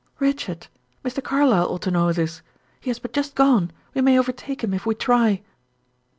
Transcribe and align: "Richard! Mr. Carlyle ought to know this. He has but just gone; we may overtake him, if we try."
"Richard! 0.17 0.65
Mr. 1.05 1.23
Carlyle 1.23 1.71
ought 1.71 1.83
to 1.83 1.91
know 1.91 2.11
this. 2.11 2.41
He 2.79 2.89
has 2.89 2.97
but 2.97 3.13
just 3.13 3.35
gone; 3.35 3.69
we 3.93 4.01
may 4.01 4.17
overtake 4.17 4.63
him, 4.63 4.73
if 4.73 4.83
we 4.83 4.95
try." 4.95 5.43